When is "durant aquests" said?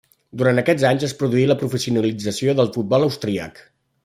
0.41-0.85